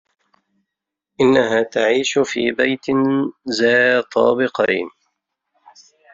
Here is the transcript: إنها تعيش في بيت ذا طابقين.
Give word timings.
إنها 1.21 1.61
تعيش 1.63 2.17
في 2.19 2.51
بيت 2.51 2.85
ذا 3.61 4.01
طابقين. 4.01 4.89